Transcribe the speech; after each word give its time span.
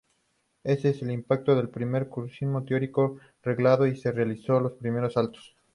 Ese 0.63 0.95
se 0.95 1.13
impartió 1.13 1.59
el 1.59 1.69
primer 1.69 2.07
cursillo 2.09 2.63
teórico 2.65 3.19
reglado 3.43 3.85
y 3.85 3.95
se 3.95 4.11
realizaron 4.11 4.63
los 4.63 4.73
primeros 4.73 5.13
saltos. 5.13 5.55